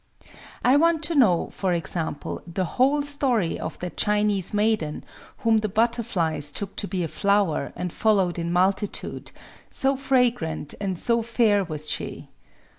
[0.65, 5.03] I want to know, for example, the whole story of that Chinese maiden
[5.45, 11.21] whom the butterflies took to be a flower, and followed in multitude,—so fragrant and so
[11.21, 12.29] fair was she.